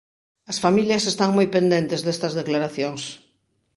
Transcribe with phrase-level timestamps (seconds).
[0.51, 3.03] As familias están moi pendentes destas declaracións.